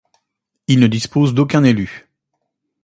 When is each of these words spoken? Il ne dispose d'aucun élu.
Il 0.65 0.79
ne 0.79 0.87
dispose 0.87 1.35
d'aucun 1.35 1.63
élu. 1.63 2.09